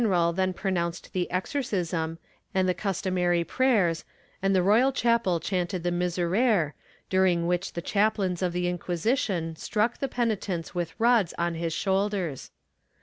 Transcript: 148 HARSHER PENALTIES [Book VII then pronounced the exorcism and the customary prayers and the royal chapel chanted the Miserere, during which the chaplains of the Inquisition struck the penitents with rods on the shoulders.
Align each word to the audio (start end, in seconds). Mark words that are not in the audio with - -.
148 0.01 0.33
HARSHER 0.33 0.33
PENALTIES 0.33 0.49
[Book 0.49 0.63
VII 0.63 0.63
then 0.63 0.75
pronounced 0.75 1.13
the 1.13 1.31
exorcism 1.31 2.17
and 2.55 2.67
the 2.67 2.73
customary 2.73 3.43
prayers 3.43 4.03
and 4.41 4.55
the 4.55 4.63
royal 4.63 4.91
chapel 4.91 5.39
chanted 5.39 5.83
the 5.83 5.91
Miserere, 5.91 6.73
during 7.11 7.45
which 7.45 7.73
the 7.73 7.83
chaplains 7.83 8.41
of 8.41 8.51
the 8.51 8.67
Inquisition 8.67 9.55
struck 9.55 9.99
the 9.99 10.07
penitents 10.07 10.73
with 10.73 10.95
rods 10.99 11.35
on 11.37 11.53
the 11.53 11.69
shoulders. 11.69 12.49